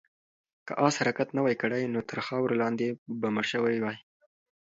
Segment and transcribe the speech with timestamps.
[0.65, 2.87] که آس حرکت نه وای کړی، نو تر خاورو لاندې
[3.19, 3.97] به مړ شوی وای.